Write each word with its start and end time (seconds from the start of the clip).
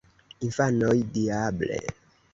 Infanoj: 0.47 0.97
"Diable!" 1.17 1.81